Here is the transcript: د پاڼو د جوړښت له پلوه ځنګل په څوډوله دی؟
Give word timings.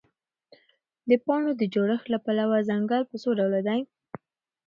د 1.09 1.11
پاڼو 1.25 1.51
د 1.57 1.63
جوړښت 1.73 2.07
له 2.13 2.19
پلوه 2.25 2.57
ځنګل 2.69 3.01
په 3.09 3.15
څوډوله 3.21 3.59
دی؟ 3.67 3.79